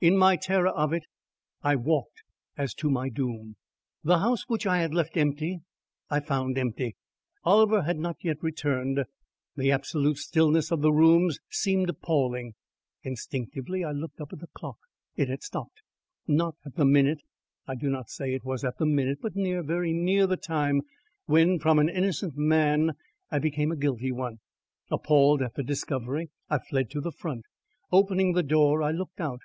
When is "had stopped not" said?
15.28-16.56